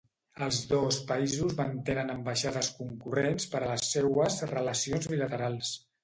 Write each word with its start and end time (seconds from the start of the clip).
Els 0.43 0.59
dos 0.69 0.95
països 1.09 1.51
mantenen 1.59 2.09
ambaixades 2.13 2.69
concurrents 2.77 3.45
per 3.51 3.61
a 3.65 3.67
les 3.73 3.83
seues 3.97 4.39
relacions 4.53 5.09
bilaterals. 5.13 5.75